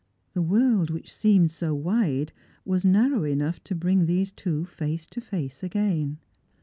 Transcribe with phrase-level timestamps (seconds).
[0.33, 2.33] The world which seemed so wide
[2.65, 6.17] was narrow enough to bring these two face to face again.